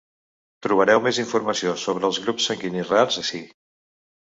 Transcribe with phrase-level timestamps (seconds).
[0.65, 3.47] Trobareu més informació sobre el grups sanguinis rars ací.